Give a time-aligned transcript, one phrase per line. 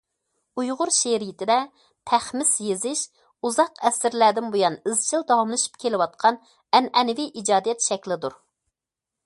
[0.61, 1.57] ئۇيغۇر شېئىرىيىتىدە
[2.11, 3.03] تەخمىس يېزىش
[3.49, 6.43] ئۇزاق ئەسىرلەردىن بۇيان ئىزچىل داۋاملىشىپ كېلىۋاتقان
[6.79, 8.39] ئەنئەنىۋى ئىجادىيەت شەكلىدۇر.